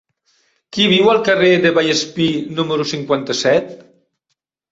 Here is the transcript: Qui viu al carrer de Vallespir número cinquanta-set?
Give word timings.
Qui 0.75 0.85
viu 0.93 1.09
al 1.11 1.19
carrer 1.27 1.51
de 1.65 1.71
Vallespir 1.75 2.29
número 2.61 2.87
cinquanta-set? 2.93 3.69